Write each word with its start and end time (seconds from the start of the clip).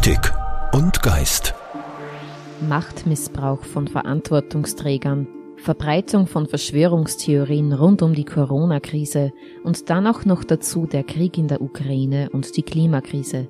Mystik 0.00 0.32
und 0.72 1.02
Geist. 1.02 1.54
Machtmissbrauch 2.66 3.62
von 3.64 3.86
Verantwortungsträgern, 3.86 5.28
Verbreitung 5.58 6.26
von 6.26 6.46
Verschwörungstheorien 6.46 7.74
rund 7.74 8.00
um 8.00 8.14
die 8.14 8.24
Corona-Krise 8.24 9.30
und 9.62 9.90
dann 9.90 10.06
auch 10.06 10.24
noch 10.24 10.42
dazu 10.42 10.86
der 10.86 11.02
Krieg 11.02 11.36
in 11.36 11.48
der 11.48 11.60
Ukraine 11.60 12.30
und 12.32 12.56
die 12.56 12.62
Klimakrise. 12.62 13.46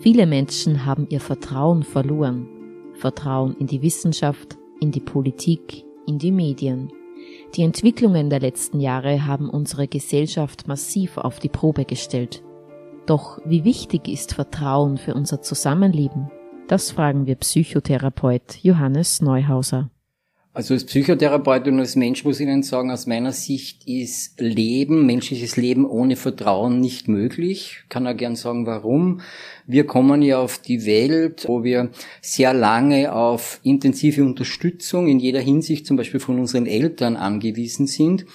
Viele 0.00 0.28
Menschen 0.28 0.86
haben 0.86 1.08
ihr 1.10 1.18
Vertrauen 1.18 1.82
verloren. 1.82 2.46
Vertrauen 2.94 3.56
in 3.58 3.66
die 3.66 3.82
Wissenschaft, 3.82 4.56
in 4.80 4.92
die 4.92 5.00
Politik, 5.00 5.84
in 6.06 6.18
die 6.18 6.30
Medien. 6.30 6.92
Die 7.56 7.62
Entwicklungen 7.62 8.30
der 8.30 8.38
letzten 8.38 8.78
Jahre 8.78 9.26
haben 9.26 9.50
unsere 9.50 9.88
Gesellschaft 9.88 10.68
massiv 10.68 11.18
auf 11.18 11.40
die 11.40 11.48
Probe 11.48 11.84
gestellt. 11.84 12.44
Doch 13.08 13.40
wie 13.46 13.64
wichtig 13.64 14.06
ist 14.06 14.34
Vertrauen 14.34 14.98
für 14.98 15.14
unser 15.14 15.40
Zusammenleben? 15.40 16.30
Das 16.66 16.90
fragen 16.90 17.26
wir 17.26 17.36
Psychotherapeut 17.36 18.58
Johannes 18.60 19.22
Neuhauser. 19.22 19.90
Also 20.52 20.74
als 20.74 20.84
Psychotherapeut 20.84 21.66
und 21.68 21.78
als 21.78 21.96
Mensch 21.96 22.22
muss 22.24 22.38
ich 22.38 22.46
Ihnen 22.46 22.62
sagen, 22.62 22.90
aus 22.90 23.06
meiner 23.06 23.32
Sicht 23.32 23.88
ist 23.88 24.38
Leben, 24.42 25.06
menschliches 25.06 25.56
Leben 25.56 25.86
ohne 25.86 26.16
Vertrauen 26.16 26.80
nicht 26.80 27.08
möglich. 27.08 27.78
Ich 27.84 27.88
kann 27.88 28.06
auch 28.06 28.16
gern 28.16 28.36
sagen, 28.36 28.66
warum. 28.66 29.22
Wir 29.66 29.86
kommen 29.86 30.20
ja 30.20 30.38
auf 30.38 30.58
die 30.58 30.84
Welt, 30.84 31.46
wo 31.48 31.64
wir 31.64 31.88
sehr 32.20 32.52
lange 32.52 33.14
auf 33.14 33.60
intensive 33.62 34.22
Unterstützung 34.22 35.08
in 35.08 35.18
jeder 35.18 35.40
Hinsicht, 35.40 35.86
zum 35.86 35.96
Beispiel 35.96 36.20
von 36.20 36.38
unseren 36.38 36.66
Eltern, 36.66 37.16
angewiesen 37.16 37.86
sind. 37.86 38.26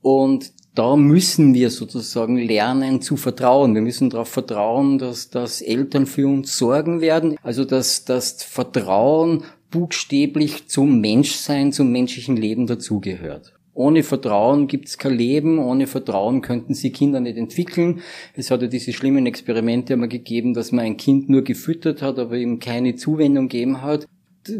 Und 0.00 0.52
da 0.74 0.96
müssen 0.96 1.54
wir 1.54 1.70
sozusagen 1.70 2.36
lernen 2.36 3.00
zu 3.00 3.16
vertrauen. 3.16 3.74
Wir 3.74 3.82
müssen 3.82 4.10
darauf 4.10 4.28
vertrauen, 4.28 4.98
dass, 4.98 5.30
dass 5.30 5.62
Eltern 5.62 6.06
für 6.06 6.26
uns 6.26 6.58
sorgen 6.58 7.00
werden. 7.00 7.36
Also 7.42 7.64
dass 7.64 8.04
das 8.04 8.42
Vertrauen 8.42 9.44
buchstäblich 9.70 10.68
zum 10.68 11.00
Menschsein, 11.00 11.72
zum 11.72 11.92
menschlichen 11.92 12.36
Leben 12.36 12.66
dazugehört. 12.66 13.54
Ohne 13.72 14.04
Vertrauen 14.04 14.68
gibt's 14.68 14.98
kein 14.98 15.16
Leben, 15.16 15.58
ohne 15.58 15.88
Vertrauen 15.88 16.42
könnten 16.42 16.74
sie 16.74 16.90
Kinder 16.90 17.18
nicht 17.18 17.36
entwickeln. 17.36 18.00
Es 18.34 18.52
hat 18.52 18.62
ja 18.62 18.68
diese 18.68 18.92
schlimmen 18.92 19.26
Experimente 19.26 19.94
immer 19.94 20.06
gegeben, 20.06 20.54
dass 20.54 20.70
man 20.70 20.84
ein 20.84 20.96
Kind 20.96 21.28
nur 21.28 21.42
gefüttert 21.42 22.00
hat, 22.00 22.20
aber 22.20 22.36
ihm 22.36 22.60
keine 22.60 22.94
Zuwendung 22.94 23.48
gegeben 23.48 23.82
hat. 23.82 24.06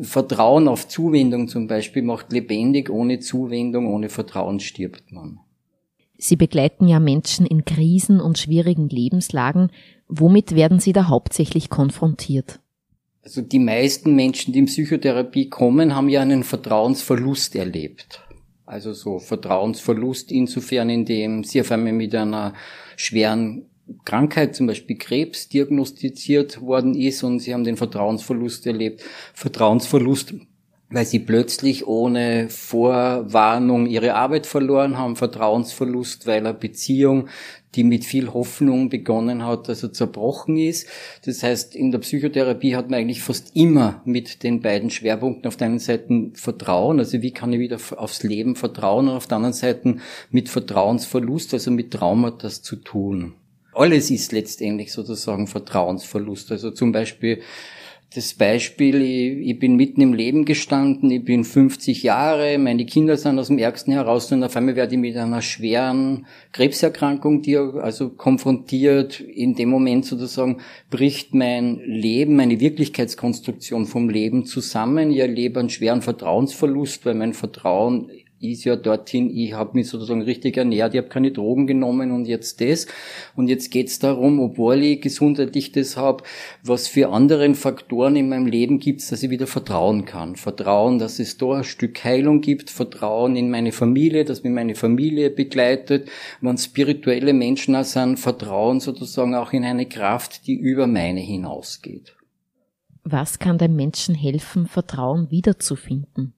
Vertrauen 0.03 0.67
auf 0.67 0.89
Zuwendung 0.89 1.47
zum 1.47 1.69
Beispiel 1.69 2.03
macht 2.03 2.33
lebendig, 2.33 2.91
ohne 2.91 3.21
Zuwendung, 3.21 3.87
ohne 3.87 4.09
Vertrauen 4.09 4.59
stirbt 4.59 5.13
man. 5.13 5.39
Sie 6.17 6.37
begleiten 6.37 6.89
ja 6.89 7.01
Menschen 7.01 7.47
in 7.47 7.65
Krisen 7.65 8.21
und 8.21 8.39
schwierigen 8.39 8.89
Lebenslagen. 8.89 9.71
Womit 10.09 10.55
werden 10.55 10.79
Sie 10.79 10.93
da 10.93 11.09
hauptsächlich 11.09 11.71
konfrontiert? 11.71 12.61
Also 13.23 13.41
die 13.41 13.59
meisten 13.59 14.15
Menschen, 14.15 14.53
die 14.53 14.61
in 14.61 14.67
Psychotherapie 14.67 15.49
kommen, 15.49 15.97
haben 15.97 16.11
ja 16.11 16.21
einen 16.21 16.45
Vertrauensverlust 16.45 17.57
erlebt. 17.57 18.21
Also 18.67 18.93
so 18.93 19.19
Vertrauensverlust 19.19 20.31
insofern, 20.31 20.91
indem 20.91 21.43
sie 21.45 21.61
auf 21.61 21.71
einmal 21.71 21.93
mit 21.93 22.15
einer 22.15 22.55
schweren 22.97 23.67
Krankheit, 24.05 24.55
zum 24.55 24.67
Beispiel 24.67 24.97
Krebs, 24.97 25.49
diagnostiziert 25.49 26.61
worden 26.61 26.95
ist 26.95 27.23
und 27.23 27.41
sie 27.41 27.53
haben 27.53 27.65
den 27.65 27.77
Vertrauensverlust 27.77 28.67
erlebt. 28.67 29.03
Vertrauensverlust 29.35 30.35
weil 30.91 31.07
sie 31.07 31.19
plötzlich 31.19 31.87
ohne 31.87 32.49
Vorwarnung 32.51 33.87
ihre 33.87 34.15
Arbeit 34.15 34.47
verloren 34.47 34.99
haben, 34.99 35.17
Vertrauensverlust, 35.17 36.27
weil 36.27 36.39
eine 36.39 36.55
Beziehung, 36.55 37.29
die 37.75 37.85
mit 37.85 38.05
viel 38.05 38.33
Hoffnung 38.33 38.91
begonnen 38.91 39.45
hat, 39.45 39.69
also 39.69 39.89
zerbrochen 39.89 40.57
ist. 40.57 40.87
Das 41.25 41.43
heißt, 41.43 41.75
in 41.75 41.91
der 41.91 41.99
Psychotherapie 41.99 42.77
hat 42.77 42.91
man 42.91 43.01
eigentlich 43.01 43.23
fast 43.23 43.57
immer 43.57 44.03
mit 44.05 44.43
den 44.43 44.61
beiden 44.61 44.91
Schwerpunkten 44.91 45.49
auf 45.49 45.57
der 45.57 45.67
einen 45.67 45.79
Seite 45.81 46.31
Vertrauen, 46.35 46.99
also 47.01 47.23
wie 47.23 47.33
kann 47.33 47.53
ich 47.53 47.59
wieder 47.59 47.79
aufs 47.97 48.23
Leben 48.23 48.55
vertrauen, 48.55 49.09
und 49.09 49.17
auf 49.17 49.27
der 49.27 49.39
anderen 49.39 49.55
Seite 49.55 49.97
mit 50.31 50.49
Vertrauensverlust, 50.49 51.55
also 51.55 51.71
mit 51.71 51.91
Traumata 51.91 52.49
zu 52.49 52.77
tun. 52.77 53.35
Alles 53.73 54.11
ist 54.11 54.31
letztendlich 54.31 54.93
sozusagen 54.93 55.49
Vertrauensverlust. 55.49 56.53
Also 56.53 56.71
zum 56.71 56.93
Beispiel 56.93 57.41
das 58.15 58.35
Beispiel, 58.35 59.03
ich, 59.03 59.51
ich, 59.51 59.59
bin 59.59 59.75
mitten 59.75 60.01
im 60.01 60.13
Leben 60.13 60.45
gestanden, 60.45 61.11
ich 61.11 61.25
bin 61.25 61.43
50 61.43 62.05
Jahre, 62.05 62.59
meine 62.59 62.87
Kinder 62.87 63.17
sind 63.17 63.39
aus 63.39 63.49
dem 63.49 63.59
Ärgsten 63.59 63.93
heraus 63.93 64.31
und 64.31 64.45
auf 64.45 64.57
einmal 64.57 64.77
werde 64.77 64.95
ich 64.95 65.01
mit 65.01 65.17
einer 65.17 65.43
schweren 65.43 66.27
Krebserkrankung 66.53 67.43
die, 67.43 67.57
also 67.57 68.11
konfrontiert. 68.11 69.21
In 69.21 69.57
dem 69.57 69.69
Moment 69.69 70.07
sozusagen 70.07 70.59
bricht 70.91 71.35
mein 71.35 71.81
Leben, 71.85 72.37
meine 72.37 72.61
Wirklichkeitskonstruktion 72.61 73.87
vom 73.87 74.09
Leben 74.09 74.47
zusammen. 74.47 75.11
Ich 75.11 75.19
erlebe 75.19 75.59
einen 75.59 75.71
schweren 75.71 76.01
Vertrauensverlust, 76.01 77.05
weil 77.07 77.15
mein 77.15 77.35
Vertrauen 77.35 78.11
ist 78.45 78.65
ja 78.65 78.77
dorthin, 78.77 79.31
ich 79.35 79.53
habe 79.53 79.73
mich 79.75 79.89
sozusagen 79.89 80.23
richtig 80.23 80.57
ernährt, 80.57 80.95
ich 80.95 80.99
habe 80.99 81.09
keine 81.09 81.31
Drogen 81.31 81.67
genommen 81.67 82.13
und 82.13 82.27
jetzt 82.27 82.61
das. 82.61 82.87
Und 83.37 83.49
jetzt 83.49 83.71
geht's 83.71 83.99
darum, 83.99 84.41
obwohl 84.41 84.83
ich 84.83 85.01
gesundheitlich 85.01 85.73
das 85.73 85.97
habe, 85.97 86.25
was 86.63 86.89
für 86.89 87.11
anderen 87.11 87.55
Faktoren 87.55 88.17
in 88.17 88.29
meinem 88.29 88.47
Leben 88.47 88.79
gibt's, 88.79 89.09
dass 89.09 89.23
ich 89.23 89.31
wieder 89.31 89.47
vertrauen 89.47 90.05
kann. 90.05 90.37
Vertrauen, 90.37 90.99
dass 90.99 91.19
es 91.19 91.39
da 91.39 91.53
ein 91.53 91.65
Stück 91.65 92.05
Heilung 92.05 92.41
gibt, 92.41 92.71
Vertrauen 92.71 93.37
in 93.37 93.51
meine 93.51 93.73
Familie, 93.73 94.25
dass 94.25 94.43
mich 94.43 94.53
meine 94.53 94.75
Familie 94.75 95.31
begleitet. 95.31 96.09
Wenn 96.41 96.59
spirituelle 96.59 97.33
Menschen 97.33 97.75
auch 97.75 97.85
sind, 97.85 98.19
Vertrauen 98.19 98.81
sozusagen 98.81 99.35
auch 99.35 99.53
in 99.53 99.65
eine 99.65 99.87
Kraft, 99.87 100.47
die 100.47 100.55
über 100.55 100.87
meine 100.87 101.21
hinausgeht. 101.21 102.15
Was 103.05 103.39
kann 103.39 103.59
dem 103.59 103.77
Menschen 103.77 104.15
helfen, 104.15 104.67
Vertrauen 104.67 105.31
wiederzufinden? 105.31 106.35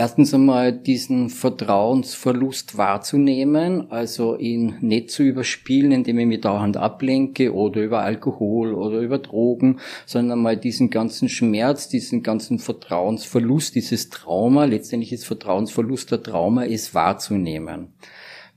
Erstens 0.00 0.32
einmal 0.32 0.72
diesen 0.72 1.28
Vertrauensverlust 1.28 2.78
wahrzunehmen, 2.78 3.90
also 3.90 4.34
ihn 4.38 4.76
nicht 4.80 5.10
zu 5.10 5.22
überspielen, 5.22 5.92
indem 5.92 6.20
ich 6.20 6.26
mich 6.26 6.40
dauernd 6.40 6.78
ablenke 6.78 7.52
oder 7.52 7.82
über 7.82 8.00
Alkohol 8.00 8.72
oder 8.72 9.00
über 9.00 9.18
Drogen, 9.18 9.78
sondern 10.06 10.38
einmal 10.38 10.56
diesen 10.56 10.88
ganzen 10.88 11.28
Schmerz, 11.28 11.90
diesen 11.90 12.22
ganzen 12.22 12.58
Vertrauensverlust, 12.58 13.74
dieses 13.74 14.08
Trauma, 14.08 14.64
letztendlich 14.64 15.12
ist 15.12 15.26
Vertrauensverlust 15.26 16.10
der 16.10 16.22
Trauma, 16.22 16.62
ist 16.62 16.94
wahrzunehmen. 16.94 17.88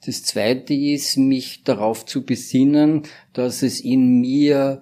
Das 0.06 0.24
zweite 0.24 0.74
ist, 0.74 1.18
mich 1.18 1.66
darauf 1.66 2.06
zu 2.06 2.26
besinnen, 2.26 3.04
dass 3.34 3.64
es 3.64 3.82
in 3.82 4.22
mir 4.22 4.82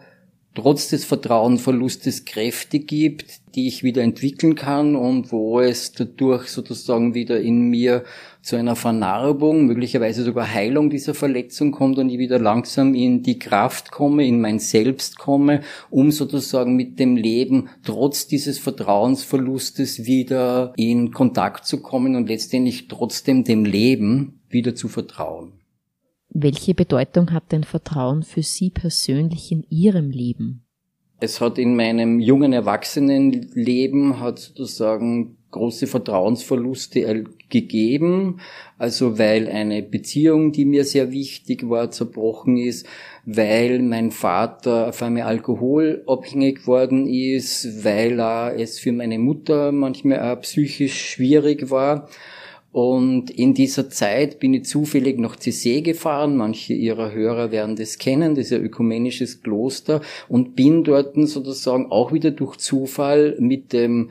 trotz 0.53 0.89
des 0.89 1.05
Vertrauenverlustes 1.05 2.25
Kräfte 2.25 2.79
gibt, 2.79 3.39
die 3.55 3.67
ich 3.67 3.83
wieder 3.83 4.01
entwickeln 4.01 4.55
kann 4.55 4.95
und 4.95 5.31
wo 5.31 5.59
es 5.61 5.93
dadurch 5.93 6.49
sozusagen 6.49 7.13
wieder 7.13 7.39
in 7.39 7.69
mir 7.69 8.03
zu 8.41 8.57
einer 8.57 8.75
Vernarbung, 8.75 9.65
möglicherweise 9.65 10.23
sogar 10.23 10.51
Heilung 10.51 10.89
dieser 10.89 11.13
Verletzung 11.13 11.71
kommt 11.71 11.97
und 11.99 12.09
ich 12.09 12.17
wieder 12.17 12.39
langsam 12.39 12.95
in 12.95 13.23
die 13.23 13.39
Kraft 13.39 13.91
komme, 13.91 14.25
in 14.25 14.41
mein 14.41 14.59
Selbst 14.59 15.17
komme, 15.17 15.61
um 15.89 16.11
sozusagen 16.11 16.75
mit 16.75 16.99
dem 16.99 17.15
Leben 17.15 17.69
trotz 17.83 18.27
dieses 18.27 18.59
Vertrauensverlustes 18.59 20.05
wieder 20.05 20.73
in 20.75 21.11
Kontakt 21.11 21.65
zu 21.65 21.81
kommen 21.81 22.15
und 22.15 22.27
letztendlich 22.27 22.87
trotzdem 22.87 23.43
dem 23.43 23.63
Leben 23.63 24.41
wieder 24.49 24.75
zu 24.75 24.89
vertrauen. 24.89 25.60
Welche 26.33 26.73
Bedeutung 26.73 27.33
hat 27.33 27.51
denn 27.51 27.65
Vertrauen 27.65 28.23
für 28.23 28.41
Sie 28.41 28.69
persönlich 28.69 29.51
in 29.51 29.65
Ihrem 29.69 30.11
Leben? 30.11 30.63
Es 31.19 31.41
hat 31.41 31.57
in 31.57 31.75
meinem 31.75 32.21
jungen 32.21 32.53
Erwachsenenleben 32.53 34.21
hat 34.21 34.39
sozusagen 34.39 35.37
große 35.51 35.87
Vertrauensverluste 35.87 37.25
gegeben, 37.49 38.39
also 38.77 39.19
weil 39.19 39.49
eine 39.49 39.83
Beziehung, 39.83 40.53
die 40.53 40.63
mir 40.63 40.85
sehr 40.85 41.11
wichtig 41.11 41.69
war, 41.69 41.91
zerbrochen 41.91 42.55
ist, 42.55 42.87
weil 43.25 43.81
mein 43.81 44.11
Vater 44.11 44.87
auf 44.87 45.03
einmal 45.03 45.23
alkoholabhängig 45.23 46.65
worden 46.65 47.07
ist, 47.07 47.83
weil 47.83 48.17
es 48.57 48.79
für 48.79 48.93
meine 48.93 49.19
Mutter 49.19 49.73
manchmal 49.73 50.31
auch 50.31 50.39
psychisch 50.39 51.11
schwierig 51.11 51.69
war 51.69 52.07
und 52.71 53.29
in 53.31 53.53
dieser 53.53 53.89
Zeit 53.89 54.39
bin 54.39 54.53
ich 54.53 54.65
zufällig 54.65 55.19
nach 55.19 55.35
CC 55.35 55.81
gefahren. 55.81 56.37
Manche 56.37 56.73
ihrer 56.73 57.11
Hörer 57.11 57.51
werden 57.51 57.75
das 57.75 57.97
kennen. 57.97 58.35
Das 58.35 58.45
ist 58.45 58.53
ein 58.53 58.63
ökumenisches 58.63 59.41
Kloster. 59.41 60.01
Und 60.29 60.55
bin 60.55 60.85
dort 60.85 61.15
sozusagen 61.15 61.91
auch 61.91 62.13
wieder 62.13 62.31
durch 62.31 62.57
Zufall 62.57 63.35
mit 63.39 63.73
dem 63.73 64.09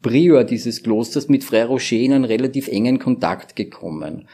Prior 0.00 0.44
dieses 0.44 0.82
Klosters, 0.82 1.28
mit 1.28 1.42
Frère 1.42 1.66
Rocher 1.66 1.96
in 1.96 2.12
einen 2.14 2.24
relativ 2.24 2.68
engen 2.68 2.98
Kontakt 2.98 3.56
gekommen. 3.56 4.26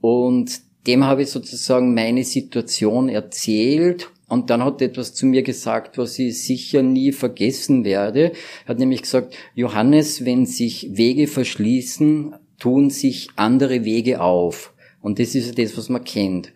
Und 0.00 0.60
dem 0.86 1.04
habe 1.04 1.22
ich 1.22 1.28
sozusagen 1.28 1.92
meine 1.92 2.24
Situation 2.24 3.10
erzählt 3.10 4.08
und 4.28 4.48
dann 4.48 4.64
hat 4.64 4.80
er 4.80 4.88
etwas 4.88 5.12
zu 5.12 5.26
mir 5.26 5.42
gesagt, 5.42 5.98
was 5.98 6.18
ich 6.18 6.40
sicher 6.40 6.82
nie 6.82 7.12
vergessen 7.12 7.84
werde. 7.84 8.32
Er 8.64 8.68
hat 8.68 8.78
nämlich 8.78 9.02
gesagt, 9.02 9.36
Johannes, 9.54 10.24
wenn 10.24 10.46
sich 10.46 10.88
Wege 10.92 11.26
verschließen, 11.26 12.34
tun 12.60 12.90
sich 12.90 13.30
andere 13.34 13.84
Wege 13.84 14.20
auf. 14.20 14.72
Und 15.00 15.18
das 15.18 15.34
ist 15.34 15.58
das, 15.58 15.76
was 15.76 15.88
man 15.88 16.04
kennt. 16.04 16.52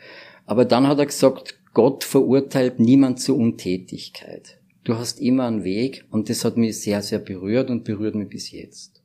Aber 0.46 0.64
dann 0.64 0.86
hat 0.86 0.98
er 0.98 1.06
gesagt, 1.06 1.58
Gott 1.72 2.04
verurteilt 2.04 2.78
niemand 2.78 3.18
zur 3.18 3.36
Untätigkeit. 3.36 4.60
du 4.84 4.96
hast 4.96 5.18
immer 5.18 5.46
einen 5.46 5.64
Weg 5.64 6.04
und 6.10 6.28
das 6.28 6.44
hat 6.44 6.58
mich 6.58 6.80
sehr, 6.80 7.00
sehr 7.02 7.18
berührt 7.18 7.70
und 7.70 7.84
berührt 7.84 8.14
mich 8.14 8.28
bis 8.28 8.52
jetzt. 8.52 9.02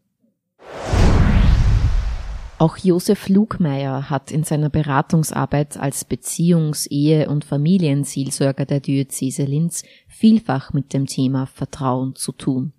Auch 2.60 2.76
Josef 2.76 3.30
Lugmeier 3.30 4.10
hat 4.10 4.32
in 4.32 4.44
seiner 4.44 4.70
Beratungsarbeit 4.70 5.78
als 5.78 6.04
Beziehungs-, 6.04 6.88
Ehe- 6.90 7.30
und 7.30 7.46
Familienseelsorger 7.46 8.66
der 8.66 8.82
Diözese 8.82 9.46
Linz 9.46 9.84
vielfach 10.10 10.74
mit 10.74 10.94
dem 10.94 11.06
Thema 11.06 11.46
Vertrauen 11.46 12.16
zu 12.16 12.34
tun. 12.34 12.74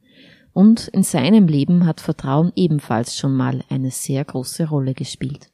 Und 0.60 0.88
in 0.88 1.04
seinem 1.04 1.48
Leben 1.48 1.86
hat 1.86 2.02
Vertrauen 2.02 2.52
ebenfalls 2.54 3.16
schon 3.16 3.34
mal 3.34 3.64
eine 3.70 3.90
sehr 3.90 4.22
große 4.26 4.68
Rolle 4.68 4.92
gespielt. 4.92 5.50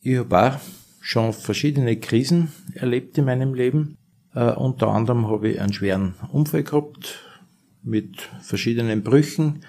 Ich 0.00 0.16
habe 0.16 0.54
auch 0.54 0.58
schon 1.02 1.34
verschiedene 1.34 2.00
Krisen 2.00 2.50
erlebt 2.72 3.18
in 3.18 3.26
meinem 3.26 3.52
Leben. 3.52 3.98
Uh, 4.34 4.54
unter 4.56 4.88
anderem 4.88 5.26
habe 5.26 5.50
ich 5.50 5.60
einen 5.60 5.74
schweren 5.74 6.14
Unfall 6.32 6.62
gehabt 6.62 7.18
mit 7.82 8.22
verschiedenen 8.40 9.02
Brüchen 9.02 9.66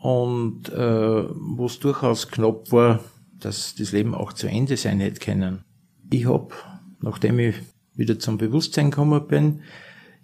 und 0.00 0.70
äh, 0.70 1.24
wo 1.30 1.66
es 1.66 1.78
durchaus 1.78 2.26
knapp 2.26 2.72
war, 2.72 2.98
dass 3.38 3.76
das 3.76 3.92
Leben 3.92 4.12
auch 4.12 4.32
zu 4.32 4.48
Ende 4.48 4.76
sein 4.76 4.98
hätte 4.98 5.20
können. 5.20 5.62
Ich 6.10 6.26
habe, 6.26 6.48
nachdem 7.00 7.38
ich 7.38 7.54
wieder 7.94 8.18
zum 8.18 8.38
Bewusstsein 8.38 8.90
gekommen 8.90 9.24
bin, 9.28 9.60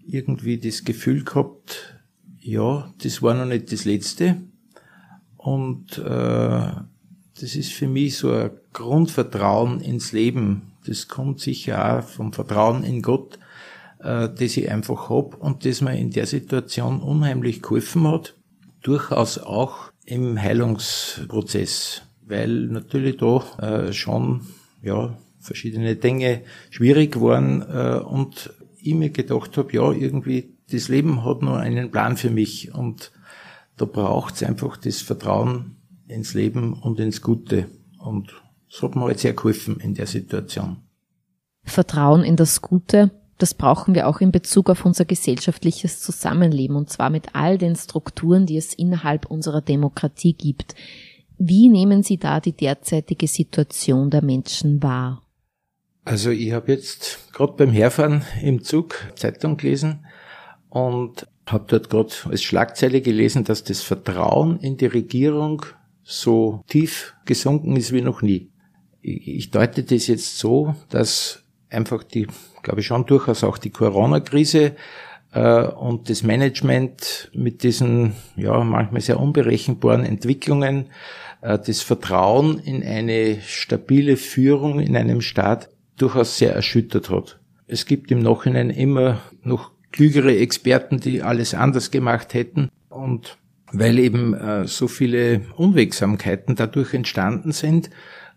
irgendwie 0.04 0.58
das 0.58 0.82
Gefühl 0.82 1.22
gehabt, 1.22 1.93
ja, 2.44 2.92
das 3.02 3.22
war 3.22 3.34
noch 3.34 3.46
nicht 3.46 3.72
das 3.72 3.86
Letzte. 3.86 4.36
Und 5.36 5.98
äh, 5.98 6.02
das 6.02 7.56
ist 7.56 7.72
für 7.72 7.88
mich 7.88 8.18
so 8.18 8.32
ein 8.32 8.50
Grundvertrauen 8.72 9.80
ins 9.80 10.12
Leben. 10.12 10.72
Das 10.86 11.08
kommt 11.08 11.40
sicher 11.40 11.98
auch 11.98 12.02
vom 12.02 12.32
Vertrauen 12.32 12.84
in 12.84 13.00
Gott, 13.00 13.38
äh, 14.00 14.28
das 14.28 14.56
ich 14.56 14.70
einfach 14.70 15.08
hab 15.08 15.40
und 15.40 15.64
das 15.64 15.80
mir 15.80 15.98
in 15.98 16.10
der 16.10 16.26
Situation 16.26 17.00
unheimlich 17.00 17.62
geholfen 17.62 18.06
hat 18.06 18.34
durchaus 18.82 19.38
auch 19.38 19.90
im 20.04 20.40
Heilungsprozess, 20.40 22.02
weil 22.26 22.66
natürlich 22.66 23.16
da 23.16 23.42
äh, 23.58 23.92
schon 23.94 24.42
ja 24.82 25.16
verschiedene 25.40 25.96
Dinge 25.96 26.42
schwierig 26.68 27.18
waren 27.18 27.62
äh, 27.62 28.00
und 28.04 28.52
ich 28.82 28.94
mir 28.94 29.08
gedacht 29.08 29.56
habe, 29.56 29.72
ja 29.72 29.90
irgendwie 29.90 30.53
das 30.70 30.88
Leben 30.88 31.24
hat 31.24 31.42
nur 31.42 31.58
einen 31.58 31.90
Plan 31.90 32.16
für 32.16 32.30
mich 32.30 32.74
und 32.74 33.12
da 33.76 33.84
braucht 33.84 34.36
es 34.36 34.42
einfach 34.42 34.76
das 34.76 35.02
Vertrauen 35.02 35.76
ins 36.08 36.34
Leben 36.34 36.74
und 36.74 37.00
ins 37.00 37.22
Gute 37.22 37.66
und 37.98 38.32
das 38.70 38.82
hat 38.82 38.96
mir 38.96 39.02
halt 39.02 39.20
sehr 39.20 39.34
geholfen 39.34 39.78
in 39.80 39.94
der 39.94 40.06
Situation. 40.06 40.78
Vertrauen 41.64 42.24
in 42.24 42.36
das 42.36 42.60
Gute 42.60 43.10
das 43.38 43.54
brauchen 43.54 43.94
wir 43.94 44.06
auch 44.06 44.20
in 44.20 44.30
Bezug 44.30 44.70
auf 44.70 44.84
unser 44.84 45.04
gesellschaftliches 45.04 46.00
Zusammenleben 46.00 46.76
und 46.76 46.88
zwar 46.88 47.10
mit 47.10 47.34
all 47.34 47.58
den 47.58 47.74
Strukturen, 47.74 48.46
die 48.46 48.56
es 48.56 48.74
innerhalb 48.74 49.26
unserer 49.26 49.60
Demokratie 49.60 50.34
gibt. 50.34 50.74
Wie 51.36 51.68
nehmen 51.68 52.04
Sie 52.04 52.16
da 52.16 52.38
die 52.38 52.52
derzeitige 52.52 53.26
Situation 53.26 54.10
der 54.10 54.22
Menschen 54.22 54.82
wahr? 54.82 55.22
Also 56.04 56.30
ich 56.30 56.52
habe 56.52 56.70
jetzt 56.70 57.32
gerade 57.32 57.54
beim 57.54 57.72
Herfahren 57.72 58.22
im 58.40 58.62
Zug 58.62 58.94
Zeitung 59.16 59.56
gelesen 59.56 60.03
und 60.74 61.28
habe 61.46 61.66
dort 61.68 61.88
gerade 61.88 62.12
als 62.28 62.42
Schlagzeile 62.42 63.00
gelesen, 63.00 63.44
dass 63.44 63.62
das 63.62 63.80
Vertrauen 63.82 64.58
in 64.58 64.76
die 64.76 64.86
Regierung 64.86 65.64
so 66.02 66.64
tief 66.66 67.14
gesunken 67.24 67.76
ist 67.76 67.92
wie 67.92 68.02
noch 68.02 68.22
nie. 68.22 68.50
Ich 69.00 69.52
deute 69.52 69.84
das 69.84 70.08
jetzt 70.08 70.36
so, 70.36 70.74
dass 70.88 71.44
einfach 71.70 72.02
die 72.02 72.26
glaube 72.64 72.80
ich 72.80 72.86
schon 72.86 73.06
durchaus 73.06 73.44
auch 73.44 73.56
die 73.56 73.70
Corona-Krise 73.70 74.74
äh, 75.32 75.64
und 75.64 76.10
das 76.10 76.24
Management 76.24 77.30
mit 77.32 77.62
diesen 77.62 78.14
ja 78.34 78.64
manchmal 78.64 79.00
sehr 79.00 79.20
unberechenbaren 79.20 80.04
Entwicklungen, 80.04 80.86
äh, 81.40 81.56
das 81.56 81.82
Vertrauen 81.82 82.58
in 82.58 82.82
eine 82.82 83.40
stabile 83.42 84.16
Führung 84.16 84.80
in 84.80 84.96
einem 84.96 85.20
Staat 85.20 85.68
durchaus 85.98 86.36
sehr 86.36 86.52
erschüttert 86.52 87.10
hat. 87.10 87.38
Es 87.68 87.86
gibt 87.86 88.10
im 88.10 88.18
Nachhinein 88.18 88.70
immer 88.70 89.20
noch 89.42 89.73
klügere 89.94 90.36
Experten, 90.36 90.98
die 90.98 91.22
alles 91.22 91.54
anders 91.54 91.92
gemacht 91.92 92.34
hätten 92.34 92.68
und 92.88 93.38
weil 93.70 94.00
eben 94.00 94.34
äh, 94.34 94.66
so 94.66 94.88
viele 94.88 95.42
Unwegsamkeiten 95.56 96.56
dadurch 96.56 96.94
entstanden 96.94 97.52
sind, 97.52 97.90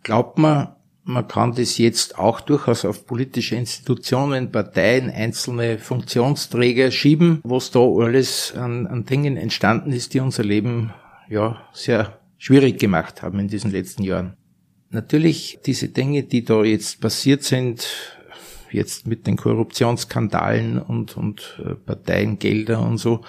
glaubt 0.03 0.37
man, 0.37 0.75
man 1.03 1.27
kann 1.27 1.55
das 1.55 1.79
jetzt 1.79 2.19
auch 2.19 2.41
durchaus 2.41 2.85
auf 2.85 3.07
politische 3.07 3.55
Institutionen, 3.55 4.51
Parteien, 4.51 5.09
einzelne 5.09 5.79
Funktionsträger 5.79 6.91
schieben, 6.91 7.39
was 7.43 7.71
da 7.71 7.79
alles 7.79 8.53
an, 8.55 8.85
an 8.85 9.05
Dingen 9.05 9.35
entstanden 9.35 9.93
ist, 9.93 10.13
die 10.13 10.19
unser 10.19 10.43
Leben 10.43 10.93
ja 11.27 11.59
sehr 11.73 12.19
schwierig 12.37 12.77
gemacht 12.77 13.23
haben 13.23 13.39
in 13.39 13.47
diesen 13.47 13.71
letzten 13.71 14.03
Jahren. 14.03 14.37
Natürlich 14.91 15.59
diese 15.65 15.89
Dinge, 15.89 16.23
die 16.23 16.45
da 16.45 16.63
jetzt 16.63 17.01
passiert 17.01 17.43
sind, 17.43 18.16
jetzt 18.71 19.07
mit 19.07 19.27
den 19.27 19.37
Korruptionsskandalen 19.37 20.81
und, 20.81 21.17
und 21.17 21.59
äh, 21.63 21.75
Parteiengelder 21.75 22.81
und 22.81 22.97
so, 22.97 23.21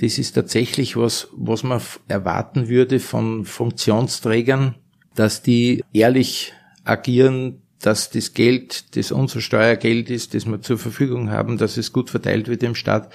das 0.00 0.18
ist 0.18 0.32
tatsächlich 0.32 0.96
was, 0.96 1.28
was 1.32 1.62
man 1.62 1.80
erwarten 2.08 2.68
würde 2.68 3.00
von 3.00 3.44
Funktionsträgern, 3.44 4.74
dass 5.14 5.42
die 5.42 5.84
ehrlich 5.92 6.52
agieren, 6.84 7.62
dass 7.80 8.10
das 8.10 8.32
Geld, 8.32 8.96
das 8.96 9.12
unser 9.12 9.40
Steuergeld 9.40 10.08
ist, 10.10 10.34
das 10.34 10.46
wir 10.46 10.60
zur 10.60 10.78
Verfügung 10.78 11.30
haben, 11.30 11.58
dass 11.58 11.76
es 11.76 11.92
gut 11.92 12.10
verteilt 12.10 12.48
wird 12.48 12.62
im 12.62 12.74
Staat. 12.74 13.12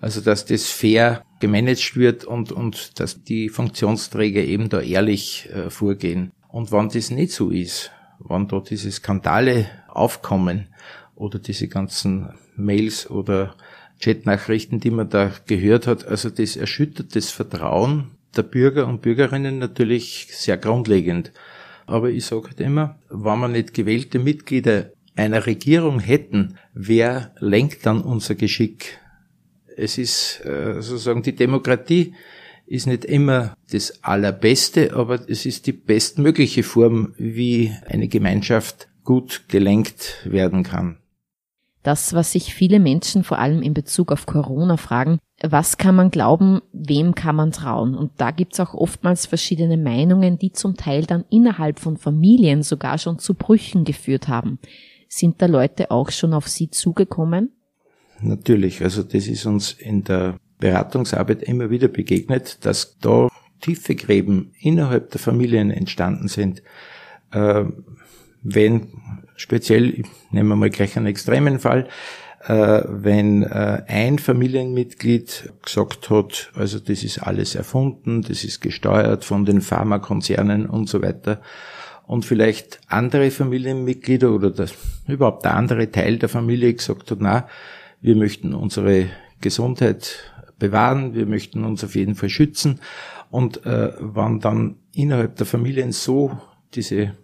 Also 0.00 0.20
dass 0.20 0.44
das 0.44 0.66
fair 0.66 1.24
gemanagt 1.40 1.96
wird 1.96 2.24
und, 2.24 2.52
und 2.52 3.00
dass 3.00 3.22
die 3.22 3.48
Funktionsträger 3.48 4.42
eben 4.42 4.68
da 4.68 4.80
ehrlich 4.80 5.48
äh, 5.52 5.70
vorgehen. 5.70 6.32
Und 6.48 6.70
wenn 6.70 6.88
das 6.88 7.10
nicht 7.10 7.32
so 7.32 7.50
ist, 7.50 7.90
wenn 8.18 8.48
da 8.48 8.60
diese 8.60 8.90
Skandale 8.90 9.66
aufkommen 9.88 10.68
oder 11.16 11.38
diese 11.38 11.66
ganzen 11.66 12.28
Mails 12.54 13.10
oder 13.10 13.56
Chatnachrichten, 14.00 14.78
die 14.78 14.90
man 14.90 15.08
da 15.08 15.32
gehört 15.46 15.86
hat, 15.86 16.06
also 16.06 16.30
das 16.30 16.56
erschüttert 16.56 17.16
das 17.16 17.30
Vertrauen 17.30 18.12
der 18.36 18.42
Bürger 18.42 18.86
und 18.86 19.02
Bürgerinnen 19.02 19.58
natürlich 19.58 20.28
sehr 20.30 20.58
grundlegend. 20.58 21.32
Aber 21.86 22.10
ich 22.10 22.26
sage 22.26 22.48
halt 22.48 22.60
immer, 22.60 22.98
wenn 23.08 23.38
wir 23.40 23.48
nicht 23.48 23.74
gewählte 23.74 24.18
Mitglieder 24.18 24.90
einer 25.14 25.46
Regierung 25.46 26.00
hätten, 26.00 26.58
wer 26.74 27.34
lenkt 27.38 27.86
dann 27.86 28.02
unser 28.02 28.34
Geschick? 28.34 28.98
Es 29.76 29.96
ist 29.96 30.44
äh, 30.44 30.82
sozusagen 30.82 31.22
die 31.22 31.34
Demokratie 31.34 32.14
ist 32.66 32.86
nicht 32.86 33.04
immer 33.04 33.56
das 33.70 34.02
Allerbeste, 34.02 34.94
aber 34.94 35.20
es 35.28 35.46
ist 35.46 35.66
die 35.66 35.72
bestmögliche 35.72 36.64
Form, 36.64 37.14
wie 37.16 37.72
eine 37.86 38.08
Gemeinschaft 38.08 38.88
gut 39.04 39.44
gelenkt 39.48 40.20
werden 40.24 40.64
kann. 40.64 40.98
Das, 41.86 42.14
was 42.14 42.32
sich 42.32 42.52
viele 42.52 42.80
Menschen 42.80 43.22
vor 43.22 43.38
allem 43.38 43.62
in 43.62 43.72
Bezug 43.72 44.10
auf 44.10 44.26
Corona 44.26 44.76
fragen, 44.76 45.20
was 45.40 45.78
kann 45.78 45.94
man 45.94 46.10
glauben, 46.10 46.60
wem 46.72 47.14
kann 47.14 47.36
man 47.36 47.52
trauen? 47.52 47.94
Und 47.94 48.10
da 48.16 48.32
gibt's 48.32 48.58
auch 48.58 48.74
oftmals 48.74 49.26
verschiedene 49.26 49.76
Meinungen, 49.76 50.36
die 50.36 50.50
zum 50.50 50.76
Teil 50.76 51.04
dann 51.04 51.24
innerhalb 51.30 51.78
von 51.78 51.96
Familien 51.96 52.64
sogar 52.64 52.98
schon 52.98 53.20
zu 53.20 53.34
Brüchen 53.34 53.84
geführt 53.84 54.26
haben. 54.26 54.58
Sind 55.08 55.40
da 55.40 55.46
Leute 55.46 55.92
auch 55.92 56.10
schon 56.10 56.34
auf 56.34 56.48
Sie 56.48 56.70
zugekommen? 56.70 57.52
Natürlich, 58.20 58.82
also 58.82 59.04
das 59.04 59.28
ist 59.28 59.46
uns 59.46 59.70
in 59.72 60.02
der 60.02 60.40
Beratungsarbeit 60.58 61.44
immer 61.44 61.70
wieder 61.70 61.86
begegnet, 61.86 62.66
dass 62.66 62.98
da 62.98 63.28
tiefe 63.60 63.94
Gräben 63.94 64.50
innerhalb 64.58 65.12
der 65.12 65.20
Familien 65.20 65.70
entstanden 65.70 66.26
sind. 66.26 66.64
Äh, 67.30 67.66
wenn 68.54 68.88
speziell, 69.36 70.02
nehmen 70.30 70.48
wir 70.48 70.56
mal 70.56 70.70
gleich 70.70 70.96
einen 70.96 71.06
extremen 71.06 71.58
Fall, 71.58 71.88
äh, 72.46 72.82
wenn 72.86 73.42
äh, 73.42 73.82
ein 73.86 74.18
Familienmitglied 74.18 75.52
gesagt 75.64 76.10
hat, 76.10 76.50
also 76.54 76.78
das 76.78 77.02
ist 77.02 77.18
alles 77.18 77.54
erfunden, 77.54 78.22
das 78.22 78.44
ist 78.44 78.60
gesteuert 78.60 79.24
von 79.24 79.44
den 79.44 79.60
Pharmakonzernen 79.60 80.66
und 80.66 80.88
so 80.88 81.02
weiter, 81.02 81.40
und 82.06 82.24
vielleicht 82.24 82.78
andere 82.86 83.32
Familienmitglieder 83.32 84.30
oder 84.30 84.50
das, 84.50 84.74
überhaupt 85.08 85.44
der 85.44 85.54
andere 85.54 85.90
Teil 85.90 86.18
der 86.18 86.28
Familie 86.28 86.72
gesagt 86.72 87.10
hat, 87.10 87.18
na, 87.20 87.48
wir 88.00 88.14
möchten 88.14 88.54
unsere 88.54 89.06
Gesundheit 89.40 90.32
bewahren, 90.58 91.14
wir 91.14 91.26
möchten 91.26 91.64
uns 91.64 91.82
auf 91.82 91.96
jeden 91.96 92.14
Fall 92.14 92.28
schützen. 92.28 92.80
Und 93.30 93.66
äh, 93.66 93.92
wann 93.98 94.38
dann 94.38 94.76
innerhalb 94.92 95.34
der 95.34 95.46
Familien 95.46 95.90
so 95.90 96.38
diese 96.74 97.16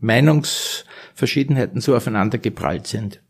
Meinungsverschiedenheiten 0.00 1.80
so 1.80 1.96
aufeinander 1.96 2.38
geprallt 2.38 2.86
sind, 2.86 3.20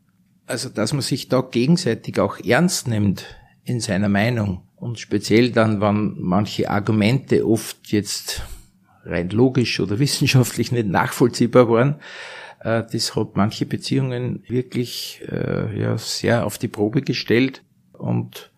also, 0.49 0.69
dass 0.69 0.93
man 0.93 1.03
sich 1.03 1.29
da 1.29 1.41
gegenseitig 1.41 2.19
auch 2.19 2.39
ernst 2.39 2.87
nimmt 2.87 3.23
in 3.65 3.79
seiner 3.79 4.09
Meinung 4.09 4.63
und 4.77 4.97
speziell 4.97 5.51
dann, 5.51 5.79
wenn 5.79 6.15
manche 6.17 6.71
Argumente 6.71 7.47
oft 7.47 7.91
jetzt 7.91 8.41
rein 9.05 9.29
logisch 9.29 9.79
oder 9.79 9.99
wissenschaftlich 9.99 10.71
nicht 10.71 10.87
nachvollziehbar 10.87 11.69
waren, 11.69 11.99
äh, 12.61 12.83
das 12.91 13.15
hat 13.15 13.35
manche 13.35 13.67
Beziehungen 13.67 14.43
wirklich 14.47 15.21
äh, 15.29 15.79
ja 15.79 15.97
sehr 15.99 16.47
auf 16.47 16.57
die 16.57 16.67
Probe 16.67 17.03
gestellt 17.03 17.63
und 17.93 18.51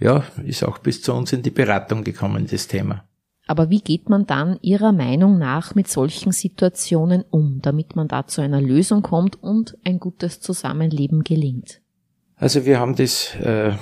ja, 0.00 0.24
ist 0.44 0.64
auch 0.64 0.78
bis 0.78 1.00
zu 1.00 1.12
uns 1.12 1.32
in 1.32 1.42
die 1.42 1.50
Beratung 1.50 2.02
gekommen, 2.02 2.48
das 2.50 2.66
Thema. 2.66 3.04
Aber 3.50 3.68
wie 3.68 3.80
geht 3.80 4.08
man 4.08 4.26
dann 4.26 4.60
Ihrer 4.62 4.92
Meinung 4.92 5.36
nach 5.36 5.74
mit 5.74 5.88
solchen 5.88 6.30
Situationen 6.30 7.24
um, 7.30 7.58
damit 7.60 7.96
man 7.96 8.06
da 8.06 8.28
zu 8.28 8.42
einer 8.42 8.60
Lösung 8.60 9.02
kommt 9.02 9.42
und 9.42 9.76
ein 9.82 9.98
gutes 9.98 10.40
Zusammenleben 10.40 11.24
gelingt? 11.24 11.80
Also 12.36 12.64
wir 12.64 12.78
haben 12.78 12.94
das, 12.94 13.34
äh, 13.40 13.72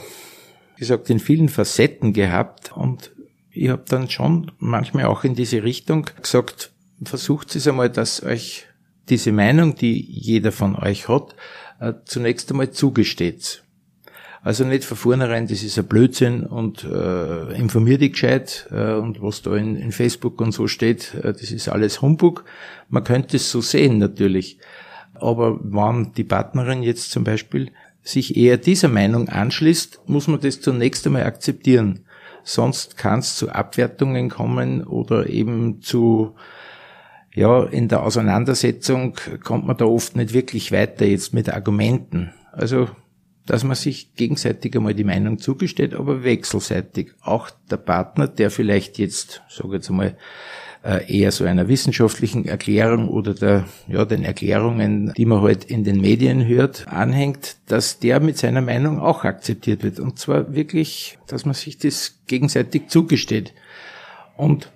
gesagt, 0.79 1.11
in 1.11 1.19
vielen 1.19 1.51
Facetten 1.51 2.15
gehabt 2.15 2.75
und 2.75 3.13
ich 3.51 3.69
habe 3.69 3.85
dann 3.87 4.09
schon 4.09 4.53
manchmal 4.57 5.05
auch 5.05 5.23
in 5.23 5.35
diese 5.35 5.63
Richtung 5.63 6.07
gesagt, 6.23 6.73
versucht 7.05 7.55
es 7.55 7.69
einmal, 7.69 7.91
dass 7.91 8.23
euch 8.23 8.65
diese 9.11 9.33
Meinung, 9.33 9.75
die 9.75 10.01
jeder 10.01 10.51
von 10.51 10.77
euch 10.77 11.09
hat, 11.09 11.37
äh, 11.79 11.93
zunächst 12.07 12.51
einmal 12.51 12.71
zugesteht. 12.71 13.65
Also 14.43 14.65
nicht 14.65 14.85
von 14.85 14.97
vornherein, 14.97 15.49
das 15.49 15.63
ist 15.63 15.79
ein 15.79 15.87
Blödsinn 15.87 16.45
und 16.45 16.85
äh, 16.85 17.53
informier 17.59 17.99
dich 17.99 18.13
gescheit 18.13 18.69
äh, 18.71 18.93
und 18.95 19.21
was 19.21 19.43
da 19.43 19.57
in, 19.57 19.77
in, 19.77 19.91
Facebook 19.91 20.41
und 20.41 20.53
so 20.53 20.69
steht, 20.69 21.15
äh, 21.15 21.33
das 21.33 21.51
ist 21.51 21.69
alles 21.69 22.03
Humbug. 22.03 22.45
Man 22.89 23.05
könnte 23.05 23.37
es 23.37 23.51
so 23.51 23.61
sehen 23.61 23.99
natürlich. 23.99 24.59
Aber 25.15 25.59
wenn 25.61 26.13
die 26.13 26.25
Partnerin 26.25 26.83
jetzt 26.83 27.11
zum 27.11 27.25
Beispiel 27.25 27.73
sich 28.03 28.37
eher 28.37 28.57
dieser 28.57 28.89
Meinung 28.89 29.29
anschließt, 29.29 30.03
muss 30.07 30.29
man 30.29 30.41
das 30.41 30.61
zunächst 30.61 31.07
einmal 31.07 31.25
akzeptieren. 31.25 32.05
Sonst 32.45 32.97
kann 32.97 33.19
es 33.19 33.37
zu 33.37 33.51
Abwertungen 33.51 34.31
kommen 34.31 34.85
oder 34.85 35.29
eben 35.29 35.83
zu 35.83 36.35
ja, 37.35 37.63
in 37.65 37.89
der 37.89 38.03
Auseinandersetzung 38.03 39.15
kommt 39.45 39.67
man 39.67 39.77
da 39.77 39.85
oft 39.85 40.17
nicht 40.17 40.33
wirklich 40.33 40.73
weiter 40.73 41.05
jetzt 41.05 41.35
mit 41.35 41.53
Argumenten. 41.53 42.33
Also 42.53 42.89
dass 43.49 43.65
man 43.65 43.77
sich 43.77 44.15
gegenseitig 44.15 44.77
einmal 44.77 44.93
die 44.93 45.05
Meinung 45.05 45.39
zugesteht, 45.39 45.95
aber 45.95 46.23
wechselseitig. 46.23 47.13
Auch 47.23 47.49
der 47.71 47.79
Partner, 47.79 48.29
der 48.29 48.51
vielleicht 48.51 48.99
jetzt, 48.99 49.41
sage 49.49 49.77
jetzt 49.77 49.89
einmal, 49.89 50.19
äh, 50.85 51.11
eher 51.11 51.33
so 51.33 51.45
einer 51.45 51.67
wissenschaftlichen 51.67 52.45
Erklärung 52.45 53.09
oder 53.09 53.33
der, 53.33 53.65
ja, 53.89 54.05
den 54.05 54.23
Erklärungen, 54.23 55.15
die 55.17 55.25
man 55.25 55.41
halt 55.41 55.65
in 55.65 55.83
den 55.83 55.99
Medien 55.99 56.47
hört, 56.47 56.89
anhängt, 56.89 57.57
dass 57.67 57.99
der 57.99 58.21
mit 58.21 58.37
seiner 58.37 58.61
Meinung 58.61 59.01
auch 59.01 59.25
akzeptiert 59.25 59.83
wird. 59.83 59.99
Und 59.99 60.19
zwar 60.19 60.55
wirklich, 60.55 61.19
dass 61.27 61.47
man 61.47 61.55
sich 61.55 61.79
das 61.79 62.19
gegenseitig 62.27 62.89
zugesteht. 62.89 63.55
Und 64.37 64.71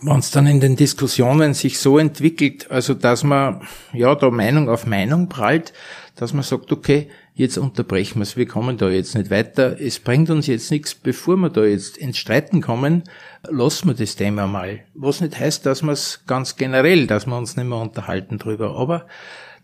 wenn 0.00 0.18
es 0.18 0.30
dann 0.30 0.46
in 0.46 0.60
den 0.60 0.76
Diskussionen 0.76 1.52
sich 1.52 1.78
so 1.78 1.98
entwickelt, 1.98 2.70
also 2.70 2.94
dass 2.94 3.24
man 3.24 3.60
ja 3.92 4.14
da 4.14 4.30
Meinung 4.30 4.70
auf 4.70 4.86
Meinung 4.86 5.28
prallt, 5.28 5.74
dass 6.16 6.32
man 6.32 6.42
sagt, 6.42 6.72
okay, 6.72 7.08
jetzt 7.40 7.56
unterbrechen 7.56 8.18
wir 8.18 8.24
es, 8.24 8.36
wir 8.36 8.46
kommen 8.46 8.76
da 8.76 8.90
jetzt 8.90 9.14
nicht 9.14 9.30
weiter, 9.30 9.80
es 9.80 9.98
bringt 9.98 10.28
uns 10.28 10.46
jetzt 10.46 10.70
nichts, 10.70 10.94
bevor 10.94 11.36
wir 11.38 11.48
da 11.48 11.64
jetzt 11.64 11.96
ins 11.96 12.18
Streiten 12.18 12.60
kommen, 12.60 13.04
lassen 13.48 13.88
wir 13.88 13.94
das 13.94 14.14
Thema 14.14 14.46
mal. 14.46 14.80
Was 14.92 15.22
nicht 15.22 15.40
heißt, 15.40 15.64
dass 15.64 15.82
wir 15.82 15.92
es 15.92 16.24
ganz 16.26 16.56
generell, 16.56 17.06
dass 17.06 17.26
wir 17.26 17.36
uns 17.38 17.56
nicht 17.56 17.66
mehr 17.66 17.78
unterhalten 17.78 18.36
drüber, 18.36 18.76
aber 18.76 19.06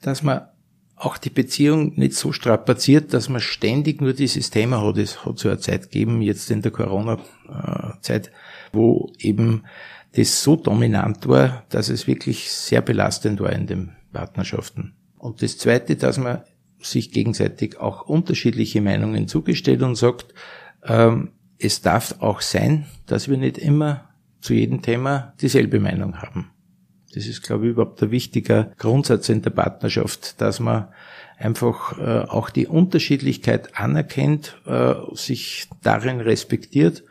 dass 0.00 0.22
man 0.22 0.48
auch 0.96 1.18
die 1.18 1.28
Beziehung 1.28 1.92
nicht 1.96 2.14
so 2.14 2.32
strapaziert, 2.32 3.12
dass 3.12 3.28
man 3.28 3.42
ständig 3.42 4.00
nur 4.00 4.14
dieses 4.14 4.48
Thema 4.48 4.80
hat. 4.80 4.96
Es 4.96 5.26
hat 5.26 5.38
so 5.38 5.50
eine 5.50 5.58
Zeit 5.58 5.82
gegeben, 5.82 6.22
jetzt 6.22 6.50
in 6.50 6.62
der 6.62 6.72
Corona-Zeit, 6.72 8.32
wo 8.72 9.12
eben 9.18 9.64
das 10.14 10.42
so 10.42 10.56
dominant 10.56 11.28
war, 11.28 11.64
dass 11.68 11.90
es 11.90 12.06
wirklich 12.06 12.50
sehr 12.50 12.80
belastend 12.80 13.38
war 13.40 13.52
in 13.52 13.66
den 13.66 13.92
Partnerschaften. 14.14 14.94
Und 15.18 15.42
das 15.42 15.58
Zweite, 15.58 15.96
dass 15.96 16.16
man 16.16 16.40
sich 16.90 17.10
gegenseitig 17.10 17.78
auch 17.78 18.02
unterschiedliche 18.02 18.80
Meinungen 18.80 19.28
zugesteht 19.28 19.82
und 19.82 19.94
sagt, 19.96 20.34
ähm, 20.84 21.30
es 21.58 21.80
darf 21.80 22.16
auch 22.20 22.40
sein, 22.40 22.86
dass 23.06 23.28
wir 23.28 23.36
nicht 23.36 23.58
immer 23.58 24.08
zu 24.40 24.54
jedem 24.54 24.82
Thema 24.82 25.34
dieselbe 25.40 25.80
Meinung 25.80 26.20
haben. 26.20 26.50
Das 27.14 27.26
ist, 27.26 27.42
glaube 27.42 27.64
ich, 27.64 27.70
überhaupt 27.70 28.02
ein 28.02 28.10
wichtiger 28.10 28.72
Grundsatz 28.78 29.28
in 29.28 29.40
der 29.40 29.50
Partnerschaft, 29.50 30.40
dass 30.40 30.60
man 30.60 30.88
einfach 31.38 31.98
äh, 31.98 32.28
auch 32.28 32.50
die 32.50 32.66
Unterschiedlichkeit 32.66 33.78
anerkennt, 33.78 34.60
äh, 34.66 34.94
sich 35.14 35.68
darin 35.82 36.20
respektiert, 36.20 37.04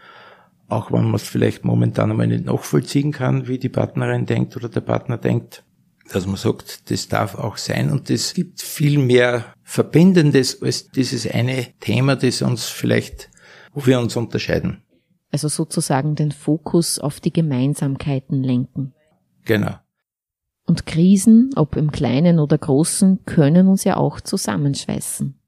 auch 0.68 0.92
wenn 0.92 1.06
man 1.06 1.16
es 1.16 1.24
vielleicht 1.24 1.66
momentan 1.66 2.12
einmal 2.12 2.28
nicht 2.28 2.46
nachvollziehen 2.46 3.12
kann, 3.12 3.48
wie 3.48 3.58
die 3.58 3.70
Partnerin 3.70 4.26
denkt 4.26 4.56
oder 4.56 4.70
der 4.70 4.82
Partner 4.82 5.18
denkt 5.18 5.64
dass 6.12 6.26
man 6.26 6.36
sagt, 6.36 6.92
das 6.92 7.08
darf 7.08 7.36
auch 7.36 7.58
sein 7.58 7.92
und 7.92 8.10
das 8.10 8.34
gibt 8.34 8.62
viel 8.62 9.00
mehr 9.00 9.54
Verbindendes 9.64 10.62
als 10.62 10.90
dieses 10.90 11.28
eine 11.28 11.68
Thema, 11.80 12.16
das 12.16 12.42
uns 12.42 12.66
vielleicht, 12.66 13.30
wo 13.74 13.86
wir 13.86 14.00
uns 14.00 14.16
unterscheiden. 14.16 14.84
Also 15.32 15.48
sozusagen 15.48 16.16
den 16.16 16.32
Fokus 16.32 17.00
auf 17.00 17.20
die 17.20 17.34
Gemeinsamkeiten 17.34 18.44
lenken. 18.44 18.94
Genau. 19.44 19.76
Und 20.68 20.86
Krisen, 20.86 21.52
ob 21.56 21.76
im 21.76 21.92
Kleinen 21.92 22.40
oder 22.40 22.58
Großen, 22.58 23.26
können 23.26 23.68
uns 23.68 23.84
ja 23.84 23.98
auch 23.98 24.22
zusammenschweißen. 24.22 25.40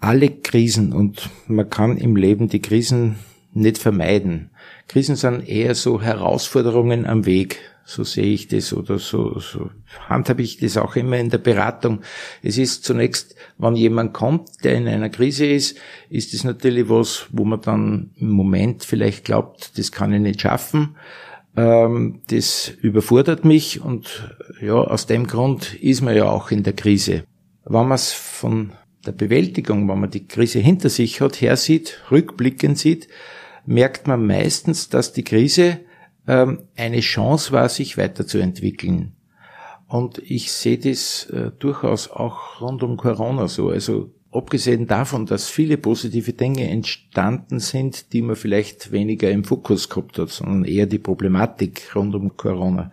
Alle 0.00 0.30
Krisen 0.30 0.92
und 0.92 1.30
man 1.46 1.70
kann 1.70 1.96
im 1.96 2.16
Leben 2.16 2.48
die 2.48 2.60
Krisen 2.60 3.16
nicht 3.52 3.78
vermeiden. 3.78 4.50
Krisen 4.88 5.16
sind 5.16 5.48
eher 5.48 5.74
so 5.74 6.02
Herausforderungen 6.02 7.06
am 7.06 7.26
Weg, 7.26 7.60
so 7.88 8.02
sehe 8.02 8.34
ich 8.34 8.48
das 8.48 8.72
oder 8.72 8.98
so, 8.98 9.38
so 9.38 9.70
handhabe 10.08 10.42
ich 10.42 10.58
das 10.58 10.76
auch 10.76 10.96
immer 10.96 11.18
in 11.18 11.30
der 11.30 11.38
Beratung. 11.38 12.00
Es 12.42 12.58
ist 12.58 12.84
zunächst, 12.84 13.36
wenn 13.58 13.76
jemand 13.76 14.12
kommt, 14.12 14.64
der 14.64 14.74
in 14.74 14.88
einer 14.88 15.08
Krise 15.08 15.46
ist, 15.46 15.78
ist 16.10 16.34
es 16.34 16.42
natürlich 16.42 16.88
was, 16.88 17.28
wo 17.30 17.44
man 17.44 17.60
dann 17.60 18.10
im 18.16 18.30
Moment 18.30 18.82
vielleicht 18.82 19.24
glaubt, 19.24 19.78
das 19.78 19.92
kann 19.92 20.12
ich 20.12 20.20
nicht 20.20 20.40
schaffen. 20.40 20.96
Ähm, 21.56 22.22
das 22.26 22.72
überfordert 22.82 23.44
mich 23.44 23.80
und 23.80 24.34
ja, 24.60 24.74
aus 24.74 25.06
dem 25.06 25.28
Grund 25.28 25.74
ist 25.74 26.02
man 26.02 26.16
ja 26.16 26.28
auch 26.28 26.50
in 26.50 26.64
der 26.64 26.72
Krise. 26.72 27.22
Wenn 27.64 27.86
man 27.86 27.92
es 27.92 28.12
von 28.12 28.72
der 29.06 29.12
Bewältigung, 29.12 29.88
wenn 29.88 30.00
man 30.00 30.10
die 30.10 30.26
Krise 30.26 30.58
hinter 30.58 30.88
sich 30.88 31.20
hat, 31.20 31.40
her 31.40 31.56
sieht, 31.56 32.02
rückblickend 32.10 32.78
sieht, 32.78 33.06
merkt 33.64 34.08
man 34.08 34.26
meistens, 34.26 34.88
dass 34.88 35.12
die 35.12 35.22
Krise 35.22 35.78
eine 36.26 37.00
Chance 37.00 37.52
war, 37.52 37.68
sich 37.68 37.96
weiterzuentwickeln. 37.96 39.12
Und 39.88 40.18
ich 40.18 40.50
sehe 40.50 40.78
das 40.78 41.26
äh, 41.30 41.52
durchaus 41.58 42.10
auch 42.10 42.60
rund 42.60 42.82
um 42.82 42.96
Corona 42.96 43.46
so. 43.46 43.68
Also 43.68 44.10
abgesehen 44.32 44.86
davon, 44.86 45.26
dass 45.26 45.48
viele 45.48 45.78
positive 45.78 46.32
Dinge 46.32 46.68
entstanden 46.68 47.60
sind, 47.60 48.12
die 48.12 48.22
man 48.22 48.36
vielleicht 48.36 48.90
weniger 48.90 49.30
im 49.30 49.44
Fokus 49.44 49.88
gehabt 49.88 50.18
hat, 50.18 50.30
sondern 50.30 50.64
eher 50.64 50.86
die 50.86 50.98
Problematik 50.98 51.94
rund 51.94 52.14
um 52.14 52.36
Corona. 52.36 52.90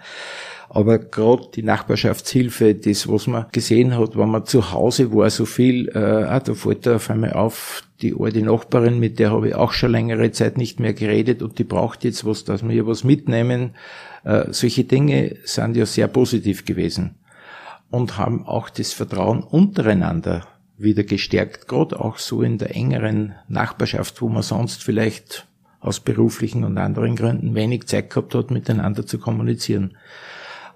Aber 0.76 0.98
gerade 0.98 1.50
die 1.54 1.62
Nachbarschaftshilfe, 1.62 2.74
das, 2.74 3.08
was 3.08 3.28
man 3.28 3.46
gesehen 3.52 3.96
hat, 3.96 4.18
wenn 4.18 4.30
man 4.30 4.48
zu 4.48 4.72
Hause 4.72 5.14
war, 5.14 5.30
so 5.30 5.46
viel, 5.46 5.88
äh, 5.90 6.00
ah, 6.00 6.40
da 6.40 6.56
fällt 6.56 6.88
da 6.88 6.96
auf 6.96 7.12
einmal 7.12 7.34
auf, 7.34 7.84
die 8.02 8.16
alte 8.20 8.42
Nachbarin, 8.42 9.00
mit 9.00 9.20
der 9.20 9.30
habe 9.30 9.50
ich 9.50 9.56
auch 9.56 9.72
schon 9.72 9.92
längere 9.92 10.32
Zeit 10.32 10.58
nicht 10.58 10.80
mehr 10.80 10.94
geredet 10.94 11.44
und 11.44 11.60
die 11.60 11.64
braucht 11.64 12.04
jetzt 12.04 12.26
was, 12.26 12.44
dass 12.44 12.64
wir 12.64 12.72
ihr 12.72 12.88
was 12.88 13.04
mitnehmen. 13.04 13.76
Äh, 14.24 14.46
solche 14.50 14.84
Dinge 14.84 15.36
sind 15.44 15.78
ja 15.78 15.86
sehr 15.86 16.08
positiv 16.08 16.66
gewesen 16.66 17.18
und 17.92 18.18
haben 18.18 18.48
auch 18.48 18.72
das 18.72 18.94
Vertrauen 18.94 19.44
untereinander 19.44 20.48
wieder 20.80 21.04
gestärkt, 21.04 21.68
gerade 21.68 22.00
auch 22.00 22.18
so 22.18 22.42
in 22.42 22.58
der 22.58 22.76
engeren 22.76 23.36
Nachbarschaft, 23.48 24.24
wo 24.24 24.28
man 24.28 24.42
sonst 24.42 24.84
vielleicht 24.84 25.46
aus 25.82 26.00
beruflichen 26.00 26.64
und 26.64 26.80
anderen 26.80 27.16
Gründen 27.16 27.54
wenig 27.54 27.86
Zeit 27.86 28.10
gehabt 28.10 28.34
hat, 28.34 28.50
miteinander 28.50 29.06
zu 29.06 29.20
kommunizieren. 29.20 29.98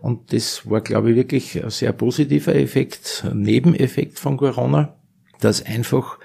Und 0.02 0.32
das 0.34 0.70
war, 0.70 0.82
glaube 0.82 1.12
ich, 1.12 1.16
wirklich 1.16 1.64
ein 1.64 1.70
sehr 1.70 1.92
positiver 1.92 2.56
Effekt, 2.56 3.26
Nebeneffekt 3.34 4.20
von 4.20 4.38
Corona, 4.38 4.96
dass 5.40 5.66
einfach 5.66 6.20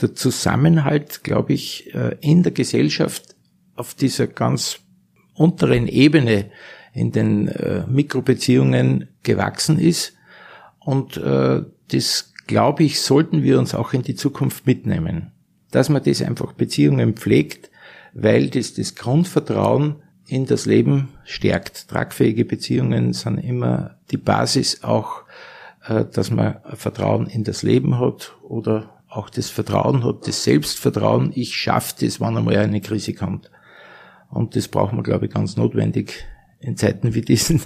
der 0.00 0.14
Zusammenhalt, 0.14 1.22
glaube 1.22 1.52
ich, 1.52 1.94
äh, 1.94 2.16
in 2.20 2.42
der 2.42 2.52
Gesellschaft 2.52 3.36
auf 3.76 3.94
dieser 3.94 4.26
ganz 4.26 4.80
unteren 5.34 5.88
Ebene 5.88 6.50
in 6.92 7.12
den 7.12 7.48
äh, 7.48 7.84
Mikrobeziehungen 7.86 9.08
gewachsen 9.22 9.78
ist. 9.78 10.14
Und 10.78 11.16
äh, 11.16 11.62
das, 11.90 12.32
glaube 12.46 12.84
ich, 12.84 13.00
sollten 13.00 13.42
wir 13.42 13.58
uns 13.58 13.74
auch 13.74 13.92
in 13.92 14.02
die 14.02 14.14
Zukunft 14.14 14.66
mitnehmen. 14.66 15.32
Dass 15.70 15.88
man 15.88 16.02
das 16.02 16.22
einfach 16.22 16.52
Beziehungen 16.52 17.14
pflegt, 17.14 17.70
weil 18.12 18.48
das 18.48 18.74
das 18.74 18.94
Grundvertrauen 18.94 19.96
in 20.26 20.46
das 20.46 20.66
Leben 20.66 21.10
stärkt. 21.24 21.88
Tragfähige 21.88 22.44
Beziehungen 22.44 23.12
sind 23.12 23.38
immer 23.38 23.96
die 24.10 24.16
Basis 24.16 24.82
auch, 24.82 25.22
äh, 25.86 26.04
dass 26.04 26.30
man 26.30 26.56
Vertrauen 26.74 27.26
in 27.26 27.44
das 27.44 27.62
Leben 27.62 27.98
hat 27.98 28.34
oder 28.42 28.90
auch 29.08 29.30
das 29.30 29.48
Vertrauen 29.48 30.04
hat, 30.04 30.26
das 30.26 30.44
Selbstvertrauen, 30.44 31.32
ich 31.34 31.54
schaffe 31.54 31.94
das, 32.00 32.20
wann 32.20 32.36
einmal 32.36 32.56
eine 32.56 32.80
Krise 32.80 33.14
kommt. 33.14 33.50
Und 34.28 34.56
das 34.56 34.66
braucht 34.66 34.92
man, 34.92 35.04
glaube 35.04 35.26
ich, 35.26 35.32
ganz 35.32 35.56
notwendig 35.56 36.24
in 36.58 36.76
Zeiten 36.76 37.14
wie 37.14 37.20
diesen. 37.20 37.62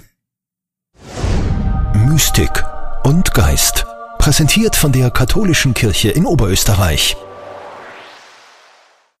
Mystik 2.07 2.63
und 3.03 3.33
Geist. 3.33 3.85
Präsentiert 4.19 4.75
von 4.75 4.91
der 4.91 5.09
Katholischen 5.09 5.73
Kirche 5.73 6.09
in 6.09 6.25
Oberösterreich. 6.25 7.15